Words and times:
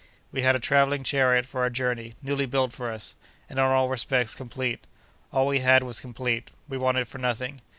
We 0.31 0.41
had 0.41 0.55
a 0.55 0.59
travelling 0.59 1.03
chariot 1.03 1.45
for 1.45 1.61
our 1.61 1.69
journey, 1.69 2.15
newly 2.23 2.47
built 2.47 2.73
for 2.73 2.89
us, 2.89 3.13
and 3.47 3.59
in 3.59 3.65
all 3.65 3.87
respects 3.87 4.33
complete. 4.33 4.79
All 5.31 5.45
we 5.45 5.59
had 5.59 5.83
was 5.83 5.99
complete; 5.99 6.49
we 6.67 6.79
wanted 6.79 7.07
for 7.07 7.19
nothing. 7.19 7.61